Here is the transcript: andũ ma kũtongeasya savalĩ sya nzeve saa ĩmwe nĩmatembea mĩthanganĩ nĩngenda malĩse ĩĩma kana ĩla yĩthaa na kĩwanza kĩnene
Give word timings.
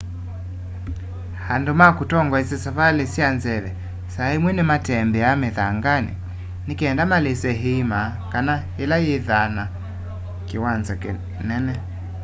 andũ 1.53 1.71
ma 1.79 1.87
kũtongeasya 1.97 2.57
savalĩ 2.65 3.05
sya 3.13 3.27
nzeve 3.37 3.71
saa 4.13 4.33
ĩmwe 4.37 4.51
nĩmatembea 4.53 5.29
mĩthanganĩ 5.41 6.13
nĩngenda 6.67 7.03
malĩse 7.11 7.51
ĩĩma 7.71 8.01
kana 8.31 8.53
ĩla 8.83 8.97
yĩthaa 9.05 9.47
na 9.55 9.63
kĩwanza 10.47 10.93
kĩnene 11.01 11.73